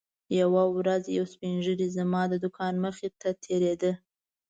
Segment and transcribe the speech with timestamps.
[0.39, 3.91] یوه ورځ یو سپین ږیری زما د دوکان مخې ته تېرېده.